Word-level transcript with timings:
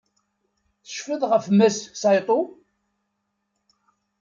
Tecfiḍ 0.83 1.21
ɣef 1.31 1.45
Mass 1.57 1.77
Saito? 2.01 2.39